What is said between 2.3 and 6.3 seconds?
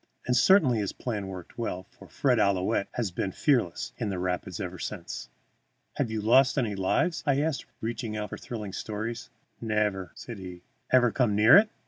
Ouillette has been fearless in the rapids ever since. "Have you